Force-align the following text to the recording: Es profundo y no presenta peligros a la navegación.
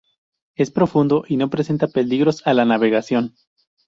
Es 0.55 0.71
profundo 0.71 1.25
y 1.27 1.37
no 1.37 1.51
presenta 1.51 1.87
peligros 1.87 2.41
a 2.47 2.55
la 2.55 2.65
navegación. 2.65 3.35